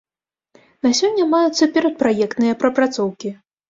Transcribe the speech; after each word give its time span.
На 0.85 0.93
сёння 1.01 1.29
маюцца 1.35 1.71
перадпраектныя 1.79 2.53
прапрацоўкі. 2.67 3.29